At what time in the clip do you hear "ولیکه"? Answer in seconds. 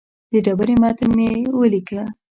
1.57-2.01